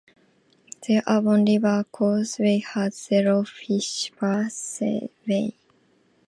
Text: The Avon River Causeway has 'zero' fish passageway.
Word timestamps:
The 0.87 1.03
Avon 1.07 1.45
River 1.45 1.85
Causeway 1.91 2.57
has 2.73 2.95
'zero' 2.97 3.43
fish 3.43 4.11
passageway. 4.19 5.53